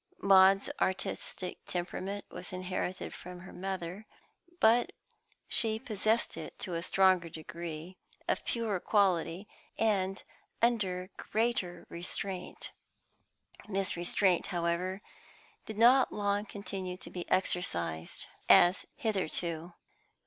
[0.19, 4.07] Maud's artistic temperament was inherited from her mother,
[4.59, 4.93] but
[5.47, 10.23] she possessed it in a stronger degree, of purer quality, and
[10.59, 12.71] under greater restraint.
[13.69, 15.03] This restraint, however,
[15.67, 19.73] did not long continue to be exercised as hitherto.